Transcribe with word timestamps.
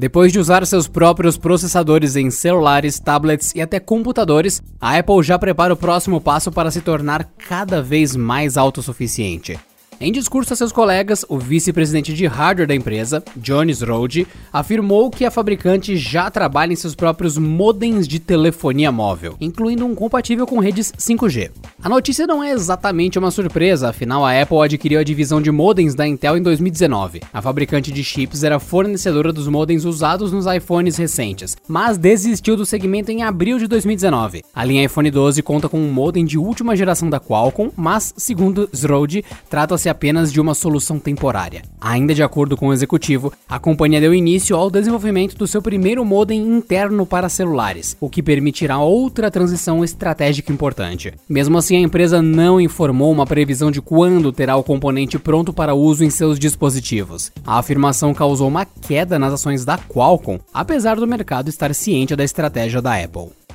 Depois 0.00 0.30
de 0.32 0.38
usar 0.38 0.64
seus 0.64 0.86
próprios 0.86 1.36
processadores 1.36 2.14
em 2.14 2.30
celulares, 2.30 3.00
tablets 3.00 3.52
e 3.56 3.60
até 3.60 3.80
computadores, 3.80 4.62
a 4.80 4.96
Apple 4.96 5.24
já 5.24 5.36
prepara 5.36 5.74
o 5.74 5.76
próximo 5.76 6.20
passo 6.20 6.52
para 6.52 6.70
se 6.70 6.80
tornar 6.80 7.24
cada 7.36 7.82
vez 7.82 8.14
mais 8.14 8.56
autossuficiente. 8.56 9.58
Em 10.00 10.12
discurso 10.12 10.52
a 10.52 10.56
seus 10.56 10.70
colegas, 10.70 11.24
o 11.28 11.40
vice-presidente 11.40 12.14
de 12.14 12.24
hardware 12.24 12.68
da 12.68 12.74
empresa, 12.74 13.20
Jones 13.36 13.82
Rode, 13.82 14.28
afirmou 14.52 15.10
que 15.10 15.24
a 15.24 15.30
fabricante 15.30 15.96
já 15.96 16.30
trabalha 16.30 16.72
em 16.72 16.76
seus 16.76 16.94
próprios 16.94 17.36
modems 17.36 18.06
de 18.06 18.20
telefonia 18.20 18.92
móvel, 18.92 19.34
incluindo 19.40 19.84
um 19.84 19.96
compatível 19.96 20.46
com 20.46 20.60
redes 20.60 20.92
5G. 20.92 21.50
A 21.82 21.88
notícia 21.88 22.28
não 22.28 22.44
é 22.44 22.52
exatamente 22.52 23.18
uma 23.18 23.32
surpresa, 23.32 23.88
afinal 23.88 24.24
a 24.24 24.40
Apple 24.40 24.60
adquiriu 24.62 25.00
a 25.00 25.02
divisão 25.02 25.42
de 25.42 25.50
modems 25.50 25.96
da 25.96 26.06
Intel 26.06 26.36
em 26.36 26.42
2019. 26.42 27.20
A 27.34 27.42
fabricante 27.42 27.90
de 27.90 28.04
chips 28.04 28.44
era 28.44 28.60
fornecedora 28.60 29.32
dos 29.32 29.48
modems 29.48 29.84
usados 29.84 30.30
nos 30.30 30.46
iPhones 30.46 30.96
recentes, 30.96 31.56
mas 31.66 31.98
desistiu 31.98 32.56
do 32.56 32.64
segmento 32.64 33.10
em 33.10 33.24
abril 33.24 33.58
de 33.58 33.66
2019. 33.66 34.44
A 34.54 34.64
linha 34.64 34.84
iPhone 34.84 35.10
12 35.10 35.42
conta 35.42 35.68
com 35.68 35.80
um 35.80 35.92
modem 35.92 36.24
de 36.24 36.38
última 36.38 36.76
geração 36.76 37.10
da 37.10 37.18
Qualcomm, 37.18 37.72
mas, 37.76 38.14
segundo 38.16 38.68
Zrode, 38.72 39.24
trata-se 39.50 39.87
apenas 39.88 40.32
de 40.32 40.40
uma 40.40 40.54
solução 40.54 40.98
temporária. 40.98 41.62
Ainda 41.80 42.14
de 42.14 42.22
acordo 42.22 42.56
com 42.56 42.68
o 42.68 42.72
executivo, 42.72 43.32
a 43.48 43.58
companhia 43.58 44.00
deu 44.00 44.14
início 44.14 44.56
ao 44.56 44.70
desenvolvimento 44.70 45.36
do 45.36 45.46
seu 45.46 45.62
primeiro 45.62 46.04
modem 46.04 46.40
interno 46.40 47.06
para 47.06 47.28
celulares, 47.28 47.96
o 48.00 48.08
que 48.08 48.22
permitirá 48.22 48.78
outra 48.78 49.30
transição 49.30 49.84
estratégica 49.84 50.52
importante. 50.52 51.14
Mesmo 51.28 51.58
assim, 51.58 51.76
a 51.76 51.80
empresa 51.80 52.20
não 52.20 52.60
informou 52.60 53.12
uma 53.12 53.26
previsão 53.26 53.70
de 53.70 53.80
quando 53.80 54.32
terá 54.32 54.56
o 54.56 54.64
componente 54.64 55.18
pronto 55.18 55.52
para 55.52 55.74
uso 55.74 56.04
em 56.04 56.10
seus 56.10 56.38
dispositivos. 56.38 57.32
A 57.46 57.58
afirmação 57.58 58.12
causou 58.12 58.48
uma 58.48 58.64
queda 58.64 59.18
nas 59.18 59.32
ações 59.32 59.64
da 59.64 59.78
Qualcomm, 59.78 60.40
apesar 60.52 60.96
do 60.96 61.06
mercado 61.06 61.48
estar 61.48 61.74
ciente 61.74 62.14
da 62.14 62.24
estratégia 62.24 62.82
da 62.82 62.94
Apple. 62.96 63.47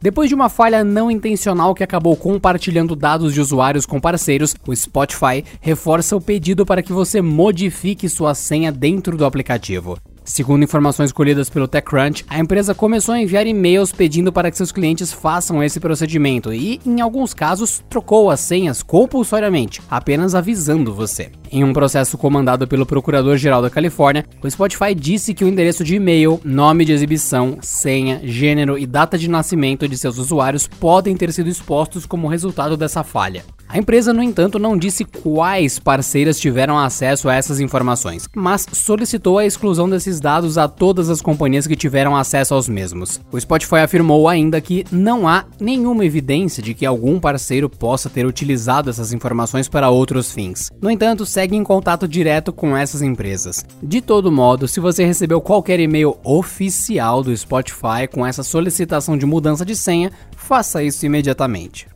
Depois 0.00 0.28
de 0.28 0.34
uma 0.34 0.48
falha 0.48 0.84
não 0.84 1.10
intencional 1.10 1.74
que 1.74 1.82
acabou 1.82 2.16
compartilhando 2.16 2.94
dados 2.94 3.34
de 3.34 3.40
usuários 3.40 3.84
com 3.84 4.00
parceiros, 4.00 4.54
o 4.64 4.74
Spotify 4.74 5.44
reforça 5.60 6.14
o 6.14 6.20
pedido 6.20 6.64
para 6.64 6.84
que 6.84 6.92
você 6.92 7.20
modifique 7.20 8.08
sua 8.08 8.32
senha 8.32 8.70
dentro 8.70 9.16
do 9.16 9.24
aplicativo. 9.24 9.98
Segundo 10.28 10.62
informações 10.62 11.10
colhidas 11.10 11.48
pelo 11.48 11.66
TechCrunch, 11.66 12.22
a 12.28 12.38
empresa 12.38 12.74
começou 12.74 13.14
a 13.14 13.20
enviar 13.20 13.46
e-mails 13.46 13.92
pedindo 13.92 14.30
para 14.30 14.50
que 14.50 14.58
seus 14.58 14.70
clientes 14.70 15.10
façam 15.10 15.64
esse 15.64 15.80
procedimento 15.80 16.52
e, 16.52 16.78
em 16.84 17.00
alguns 17.00 17.32
casos, 17.32 17.82
trocou 17.88 18.30
as 18.30 18.38
senhas 18.38 18.82
compulsoriamente, 18.82 19.80
apenas 19.90 20.34
avisando 20.34 20.92
você. 20.94 21.32
Em 21.50 21.64
um 21.64 21.72
processo 21.72 22.18
comandado 22.18 22.68
pelo 22.68 22.84
Procurador-Geral 22.84 23.62
da 23.62 23.70
Califórnia, 23.70 24.26
o 24.42 24.50
Spotify 24.50 24.94
disse 24.94 25.32
que 25.32 25.44
o 25.44 25.48
endereço 25.48 25.82
de 25.82 25.96
e-mail, 25.96 26.38
nome 26.44 26.84
de 26.84 26.92
exibição, 26.92 27.56
senha, 27.62 28.20
gênero 28.22 28.78
e 28.78 28.86
data 28.86 29.16
de 29.16 29.30
nascimento 29.30 29.88
de 29.88 29.96
seus 29.96 30.18
usuários 30.18 30.68
podem 30.68 31.16
ter 31.16 31.32
sido 31.32 31.48
expostos 31.48 32.04
como 32.04 32.28
resultado 32.28 32.76
dessa 32.76 33.02
falha. 33.02 33.42
A 33.70 33.76
empresa, 33.76 34.14
no 34.14 34.22
entanto, 34.22 34.58
não 34.58 34.78
disse 34.78 35.04
quais 35.04 35.78
parceiras 35.78 36.40
tiveram 36.40 36.78
acesso 36.78 37.28
a 37.28 37.34
essas 37.34 37.60
informações, 37.60 38.26
mas 38.34 38.66
solicitou 38.72 39.36
a 39.36 39.44
exclusão 39.44 39.90
desses 39.90 40.20
dados 40.20 40.56
a 40.56 40.66
todas 40.66 41.10
as 41.10 41.20
companhias 41.20 41.66
que 41.66 41.76
tiveram 41.76 42.16
acesso 42.16 42.54
aos 42.54 42.66
mesmos. 42.66 43.20
O 43.30 43.38
Spotify 43.38 43.76
afirmou 43.76 44.26
ainda 44.26 44.58
que 44.58 44.86
não 44.90 45.28
há 45.28 45.44
nenhuma 45.60 46.06
evidência 46.06 46.62
de 46.62 46.72
que 46.72 46.86
algum 46.86 47.20
parceiro 47.20 47.68
possa 47.68 48.08
ter 48.08 48.24
utilizado 48.24 48.88
essas 48.88 49.12
informações 49.12 49.68
para 49.68 49.90
outros 49.90 50.32
fins. 50.32 50.70
No 50.80 50.90
entanto, 50.90 51.26
segue 51.26 51.54
em 51.54 51.62
contato 51.62 52.08
direto 52.08 52.54
com 52.54 52.74
essas 52.74 53.02
empresas. 53.02 53.66
De 53.82 54.00
todo 54.00 54.32
modo, 54.32 54.66
se 54.66 54.80
você 54.80 55.04
recebeu 55.04 55.42
qualquer 55.42 55.78
e-mail 55.78 56.16
oficial 56.24 57.22
do 57.22 57.36
Spotify 57.36 58.08
com 58.10 58.24
essa 58.24 58.42
solicitação 58.42 59.18
de 59.18 59.26
mudança 59.26 59.62
de 59.62 59.76
senha, 59.76 60.10
faça 60.34 60.82
isso 60.82 61.04
imediatamente. 61.04 61.86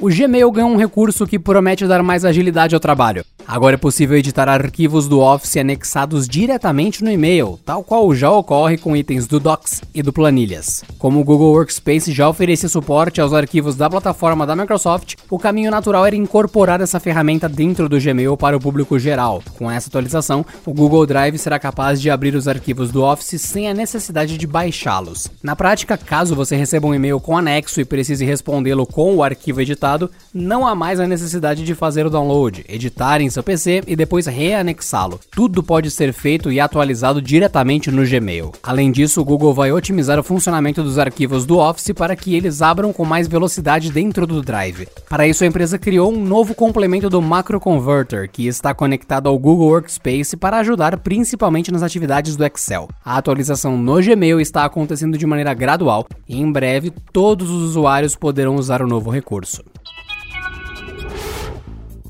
O 0.00 0.08
Gmail 0.08 0.48
ganhou 0.52 0.70
um 0.70 0.76
recurso 0.76 1.26
que 1.26 1.40
promete 1.40 1.84
dar 1.84 2.04
mais 2.04 2.24
agilidade 2.24 2.72
ao 2.72 2.80
trabalho. 2.80 3.24
Agora 3.48 3.76
é 3.76 3.78
possível 3.78 4.14
editar 4.16 4.46
arquivos 4.46 5.08
do 5.08 5.20
Office 5.20 5.56
anexados 5.56 6.28
diretamente 6.28 7.02
no 7.02 7.10
e-mail, 7.10 7.58
tal 7.64 7.82
qual 7.82 8.14
já 8.14 8.30
ocorre 8.30 8.76
com 8.76 8.94
itens 8.94 9.26
do 9.26 9.40
Docs 9.40 9.80
e 9.94 10.02
do 10.02 10.12
Planilhas. 10.12 10.84
Como 10.98 11.18
o 11.18 11.24
Google 11.24 11.52
Workspace 11.52 12.12
já 12.12 12.28
oferecia 12.28 12.68
suporte 12.68 13.22
aos 13.22 13.32
arquivos 13.32 13.74
da 13.74 13.88
plataforma 13.88 14.46
da 14.46 14.54
Microsoft, 14.54 15.14
o 15.30 15.38
caminho 15.38 15.70
natural 15.70 16.04
era 16.04 16.14
incorporar 16.14 16.82
essa 16.82 17.00
ferramenta 17.00 17.48
dentro 17.48 17.88
do 17.88 17.98
Gmail 17.98 18.36
para 18.36 18.54
o 18.54 18.60
público 18.60 18.98
geral. 18.98 19.42
Com 19.56 19.70
essa 19.70 19.88
atualização, 19.88 20.44
o 20.66 20.74
Google 20.74 21.06
Drive 21.06 21.38
será 21.38 21.58
capaz 21.58 22.02
de 22.02 22.10
abrir 22.10 22.34
os 22.34 22.46
arquivos 22.46 22.92
do 22.92 23.02
Office 23.02 23.40
sem 23.40 23.66
a 23.66 23.72
necessidade 23.72 24.36
de 24.36 24.46
baixá-los. 24.46 25.26
Na 25.42 25.56
prática, 25.56 25.96
caso 25.96 26.36
você 26.36 26.54
receba 26.54 26.86
um 26.86 26.94
e-mail 26.94 27.18
com 27.18 27.34
anexo 27.34 27.80
e 27.80 27.84
precise 27.86 28.26
respondê-lo 28.26 28.86
com 28.86 29.16
o 29.16 29.22
arquivo 29.22 29.62
editado, 29.62 29.87
não 30.34 30.66
há 30.66 30.74
mais 30.74 31.00
a 31.00 31.06
necessidade 31.06 31.64
de 31.64 31.74
fazer 31.74 32.04
o 32.04 32.10
download, 32.10 32.64
editar 32.68 33.20
em 33.20 33.30
seu 33.30 33.42
PC 33.42 33.82
e 33.86 33.96
depois 33.96 34.26
reanexá-lo. 34.26 35.20
Tudo 35.30 35.62
pode 35.62 35.90
ser 35.90 36.12
feito 36.12 36.52
e 36.52 36.60
atualizado 36.60 37.22
diretamente 37.22 37.90
no 37.90 38.06
Gmail. 38.06 38.52
Além 38.62 38.92
disso, 38.92 39.20
o 39.20 39.24
Google 39.24 39.54
vai 39.54 39.72
otimizar 39.72 40.18
o 40.18 40.22
funcionamento 40.22 40.82
dos 40.82 40.98
arquivos 40.98 41.46
do 41.46 41.58
Office 41.58 41.92
para 41.94 42.16
que 42.16 42.34
eles 42.34 42.60
abram 42.60 42.92
com 42.92 43.04
mais 43.04 43.26
velocidade 43.26 43.90
dentro 43.90 44.26
do 44.26 44.42
Drive. 44.42 44.88
Para 45.08 45.26
isso, 45.26 45.44
a 45.44 45.46
empresa 45.46 45.78
criou 45.78 46.12
um 46.12 46.24
novo 46.24 46.54
complemento 46.54 47.08
do 47.08 47.22
Macro 47.22 47.60
Converter, 47.60 48.28
que 48.28 48.46
está 48.46 48.74
conectado 48.74 49.28
ao 49.28 49.38
Google 49.38 49.68
Workspace 49.68 50.36
para 50.36 50.58
ajudar 50.58 50.96
principalmente 50.98 51.72
nas 51.72 51.82
atividades 51.82 52.36
do 52.36 52.44
Excel. 52.44 52.88
A 53.04 53.16
atualização 53.16 53.76
no 53.76 54.02
Gmail 54.02 54.40
está 54.40 54.64
acontecendo 54.64 55.16
de 55.16 55.26
maneira 55.26 55.54
gradual 55.54 56.06
e 56.28 56.40
em 56.40 56.50
breve 56.50 56.92
todos 57.12 57.50
os 57.50 57.62
usuários 57.62 58.16
poderão 58.16 58.56
usar 58.56 58.82
o 58.82 58.86
novo 58.86 59.10
recurso. 59.10 59.62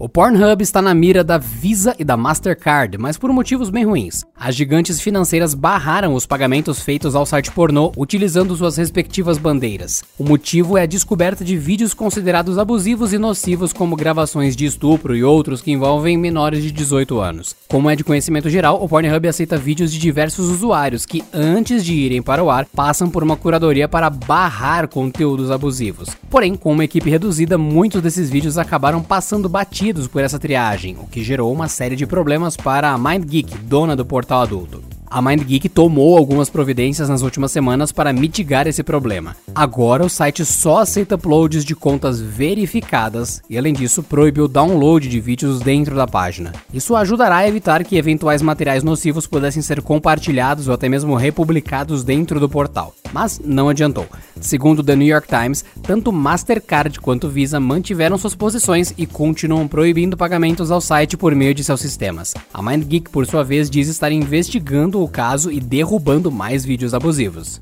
O 0.01 0.09
Pornhub 0.09 0.63
está 0.63 0.81
na 0.81 0.95
mira 0.95 1.25
da 1.25 1.39
Visa 1.39 1.93
e 1.99 2.05
da 2.05 2.17
Mastercard, 2.17 2.97
mas 2.97 3.19
por 3.19 3.33
motivos 3.33 3.69
bem 3.69 3.85
ruins. 3.85 4.25
As 4.39 4.55
gigantes 4.55 5.01
financeiras 5.01 5.55
barraram 5.55 6.15
os 6.15 6.25
pagamentos 6.25 6.81
feitos 6.81 7.17
ao 7.17 7.27
site 7.27 7.51
pornô 7.51 7.91
utilizando 7.97 8.55
suas 8.55 8.77
respectivas 8.77 9.39
bandeiras. 9.39 10.05
O 10.17 10.23
motivo 10.23 10.79
é 10.79 10.83
a 10.83 10.87
descoberta 10.87 11.45
de 11.45 11.57
vídeos 11.57 11.95
considerados 11.95 12.59
abusivos 12.59 13.13
e 13.13 13.19
nocivos, 13.19 13.73
como 13.73 13.97
gravações 13.97 14.55
de 14.55 14.67
estupro 14.67 15.17
e 15.17 15.25
outros 15.25 15.61
que 15.61 15.73
envolvem 15.73 16.17
menores 16.17 16.63
de 16.63 16.71
18 16.71 17.19
anos. 17.19 17.57
Como 17.67 17.91
é 17.91 17.97
de 17.97 18.05
conhecimento 18.05 18.49
geral, 18.49 18.81
o 18.81 18.89
Pornhub 18.89 19.27
aceita 19.27 19.57
vídeos 19.57 19.91
de 19.91 19.99
diversos 19.99 20.49
usuários 20.49 21.05
que, 21.05 21.25
antes 21.35 21.85
de 21.85 21.95
irem 21.95 22.23
para 22.23 22.45
o 22.45 22.51
ar, 22.51 22.67
passam 22.67 23.11
por 23.11 23.25
uma 23.25 23.37
curadoria 23.37 23.89
para 23.89 24.09
barrar 24.09 24.87
conteúdos 24.87 25.51
abusivos. 25.51 26.11
Porém, 26.31 26.55
com 26.55 26.71
uma 26.71 26.85
equipe 26.85 27.11
reduzida, 27.11 27.59
muitos 27.59 28.01
desses 28.01 28.31
vídeos 28.31 28.59
acabaram 28.59 29.03
passando 29.03 29.49
batidos 29.49 29.88
por 30.07 30.23
essa 30.23 30.39
triagem, 30.39 30.97
o 31.01 31.07
que 31.07 31.25
gerou 31.25 31.51
uma 31.53 31.69
série 31.69 31.97
de 31.97 32.07
problemas 32.07 32.57
para 32.57 32.91
a 32.91 32.99
MindGeek, 32.99 33.57
dona 33.59 33.97
do 33.97 34.05
portal 34.05 34.43
adulto. 34.43 34.83
A 35.11 35.23
MindGeek 35.23 35.71
tomou 35.71 36.19
algumas 36.19 36.51
providências 36.51 37.09
nas 37.09 37.23
últimas 37.23 37.51
semanas 37.51 37.91
para 37.91 38.13
mitigar 38.13 38.67
esse 38.67 38.83
problema. 38.83 39.35
Agora 39.55 40.05
o 40.05 40.09
site 40.09 40.45
só 40.45 40.81
aceita 40.81 41.15
uploads 41.15 41.65
de 41.65 41.75
contas 41.75 42.21
verificadas 42.21 43.41
e, 43.49 43.57
além 43.57 43.73
disso, 43.73 44.03
proibiu 44.03 44.45
o 44.45 44.49
download 44.49 45.09
de 45.09 45.19
vídeos 45.19 45.61
dentro 45.61 45.97
da 45.97 46.07
página. 46.07 46.53
Isso 46.75 46.95
ajudará 46.95 47.37
a 47.37 47.49
evitar 47.49 47.85
que 47.85 47.97
eventuais 47.97 48.43
materiais 48.43 48.85
nocivos 48.85 49.27
pudessem 49.27 49.63
ser 49.63 49.81
compartilhados 49.81 50.69
ou 50.69 50.75
até 50.75 50.91
mesmo 50.91 51.15
republicados 51.15 52.05
dentro 52.05 52.39
do 52.39 52.49
portal. 52.49 52.95
Mas 53.11 53.41
não 53.43 53.71
adiantou. 53.71 54.07
Segundo 54.39 54.85
The 54.85 54.95
New 54.95 55.09
York 55.09 55.27
Times, 55.27 55.65
tanto 55.89 56.13
Mastercard 56.13 57.01
quanto 57.01 57.31
Visa 57.31 57.59
mantiveram 57.59 58.19
suas 58.19 58.35
posições 58.35 58.93
e 58.99 59.07
continuam 59.07 59.67
proibindo 59.67 60.19
pagamentos 60.19 60.71
ao 60.71 60.83
site 60.83 61.17
por 61.17 61.35
meio 61.35 61.55
de 61.55 61.65
seus 61.65 61.81
sistemas. 61.81 62.35
A 62.53 62.63
MindGeek, 62.63 63.09
por 63.09 63.25
sua 63.25 63.43
vez, 63.43 63.71
diz 63.71 63.89
estar 63.89 64.13
investigando 64.13 65.03
o 65.03 65.09
caso 65.09 65.51
e 65.51 65.59
derrubando 65.59 66.31
mais 66.31 66.63
vídeos 66.63 66.93
abusivos. 66.93 67.59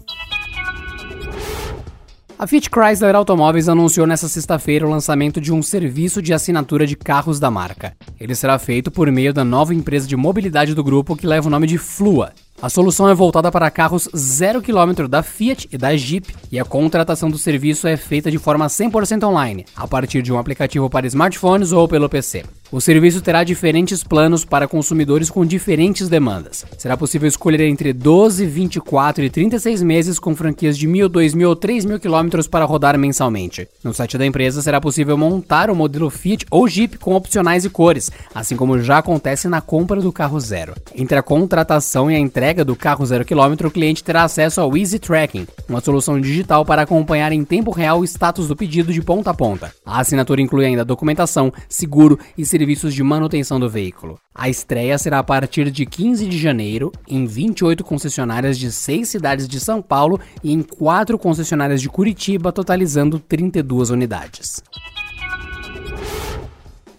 A 2.36 2.48
Fiat 2.48 2.68
Chrysler 2.68 3.14
Automóveis 3.14 3.68
anunciou 3.68 4.08
nesta 4.08 4.26
sexta-feira 4.26 4.84
o 4.84 4.90
lançamento 4.90 5.40
de 5.40 5.52
um 5.52 5.62
serviço 5.62 6.20
de 6.20 6.34
assinatura 6.34 6.84
de 6.84 6.96
carros 6.96 7.38
da 7.38 7.48
marca. 7.48 7.94
Ele 8.18 8.34
será 8.34 8.58
feito 8.58 8.90
por 8.90 9.08
meio 9.08 9.32
da 9.32 9.44
nova 9.44 9.72
empresa 9.72 10.04
de 10.04 10.16
mobilidade 10.16 10.74
do 10.74 10.82
grupo 10.82 11.14
que 11.14 11.28
leva 11.28 11.46
o 11.46 11.50
nome 11.50 11.68
de 11.68 11.78
Flua. 11.78 12.32
A 12.60 12.70
solução 12.70 13.06
é 13.06 13.14
voltada 13.14 13.52
para 13.52 13.70
carros 13.70 14.08
0 14.16 14.62
km 14.62 15.06
da 15.08 15.22
Fiat 15.22 15.68
e 15.70 15.76
da 15.76 15.94
Jeep, 15.94 16.34
e 16.50 16.58
a 16.58 16.64
contratação 16.64 17.30
do 17.30 17.36
serviço 17.36 17.86
é 17.86 17.98
feita 17.98 18.30
de 18.30 18.38
forma 18.38 18.66
100% 18.66 19.24
online, 19.24 19.66
a 19.76 19.86
partir 19.86 20.22
de 20.22 20.32
um 20.32 20.38
aplicativo 20.38 20.88
para 20.88 21.06
smartphones 21.06 21.72
ou 21.72 21.86
pelo 21.86 22.08
PC. 22.08 22.44
O 22.72 22.80
serviço 22.80 23.20
terá 23.20 23.44
diferentes 23.44 24.02
planos 24.02 24.44
para 24.44 24.66
consumidores 24.66 25.30
com 25.30 25.46
diferentes 25.46 26.08
demandas. 26.08 26.66
Será 26.76 26.96
possível 26.96 27.28
escolher 27.28 27.60
entre 27.60 27.92
12, 27.92 28.44
24 28.44 29.24
e 29.24 29.30
36 29.30 29.82
meses 29.82 30.18
com 30.18 30.34
franquias 30.34 30.76
de 30.76 30.88
1.000, 30.88 31.08
2.000 31.08 31.48
ou 31.48 31.56
3.000 31.56 32.00
quilômetros 32.00 32.48
para 32.48 32.64
rodar 32.64 32.98
mensalmente. 32.98 33.68
No 33.84 33.94
site 33.94 34.18
da 34.18 34.26
empresa 34.26 34.60
será 34.62 34.80
possível 34.80 35.16
montar 35.16 35.70
o 35.70 35.76
modelo 35.76 36.10
Fiat 36.10 36.44
ou 36.50 36.66
Jeep 36.66 36.98
com 36.98 37.14
opcionais 37.14 37.64
e 37.64 37.70
cores, 37.70 38.10
assim 38.34 38.56
como 38.56 38.80
já 38.80 38.98
acontece 38.98 39.46
na 39.46 39.60
compra 39.60 40.00
do 40.00 40.12
carro 40.12 40.40
zero. 40.40 40.74
Entre 40.92 41.16
a 41.16 41.22
contratação 41.22 42.10
e 42.10 42.16
a 42.16 42.18
entrega 42.18 42.64
do 42.64 42.74
carro 42.74 43.06
zero 43.06 43.24
quilômetro, 43.24 43.68
o 43.68 43.70
cliente 43.70 44.02
terá 44.02 44.24
acesso 44.24 44.60
ao 44.60 44.76
Easy 44.76 44.98
Tracking, 44.98 45.46
uma 45.68 45.80
solução 45.80 46.20
digital 46.20 46.64
para 46.64 46.82
acompanhar 46.82 47.30
em 47.30 47.44
tempo 47.44 47.70
real 47.70 48.00
o 48.00 48.04
status 48.04 48.48
do 48.48 48.56
pedido 48.56 48.92
de 48.92 49.02
ponta 49.02 49.30
a 49.30 49.34
ponta. 49.34 49.72
A 49.84 50.00
assinatura 50.00 50.42
inclui 50.42 50.66
ainda 50.66 50.84
documentação, 50.84 51.52
seguro 51.68 52.18
e 52.36 52.44
serviços 52.56 52.94
de 52.94 53.02
manutenção 53.02 53.60
do 53.60 53.68
veículo. 53.68 54.18
A 54.34 54.48
estreia 54.48 54.96
será 54.96 55.18
a 55.18 55.22
partir 55.22 55.70
de 55.70 55.84
15 55.84 56.26
de 56.26 56.38
janeiro 56.38 56.90
em 57.06 57.26
28 57.26 57.84
concessionárias 57.84 58.58
de 58.58 58.72
6 58.72 59.06
cidades 59.06 59.46
de 59.46 59.60
São 59.60 59.82
Paulo 59.82 60.18
e 60.42 60.54
em 60.54 60.62
4 60.62 61.18
concessionárias 61.18 61.82
de 61.82 61.90
Curitiba, 61.90 62.50
totalizando 62.50 63.18
32 63.18 63.90
unidades. 63.90 64.62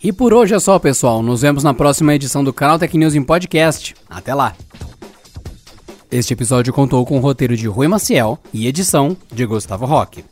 E 0.03 0.13
por 0.13 0.31
hoje 0.31 0.53
é 0.53 0.59
só, 0.59 0.77
pessoal. 0.77 1.23
Nos 1.23 1.41
vemos 1.41 1.63
na 1.63 1.73
próxima 1.73 2.13
edição 2.13 2.43
do 2.43 2.53
Canal 2.53 2.77
Tech 2.77 2.95
News 2.95 3.15
em 3.15 3.23
podcast. 3.23 3.95
Até 4.07 4.35
lá! 4.35 4.55
Este 6.11 6.33
episódio 6.33 6.71
contou 6.71 7.03
com 7.03 7.17
o 7.17 7.19
roteiro 7.19 7.57
de 7.57 7.67
Rui 7.67 7.87
Maciel 7.87 8.37
e 8.53 8.67
edição 8.67 9.17
de 9.33 9.43
Gustavo 9.43 9.85
Roque. 9.87 10.23